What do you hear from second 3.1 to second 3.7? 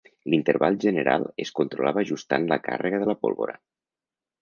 la pólvora.